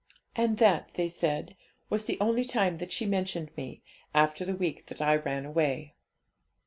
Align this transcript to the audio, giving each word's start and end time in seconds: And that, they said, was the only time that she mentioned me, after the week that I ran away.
And 0.35 0.57
that, 0.57 0.95
they 0.95 1.07
said, 1.07 1.55
was 1.91 2.05
the 2.05 2.17
only 2.19 2.43
time 2.43 2.79
that 2.79 2.91
she 2.91 3.05
mentioned 3.05 3.55
me, 3.55 3.83
after 4.15 4.43
the 4.43 4.55
week 4.55 4.87
that 4.87 4.99
I 4.99 5.17
ran 5.17 5.45
away. 5.45 5.93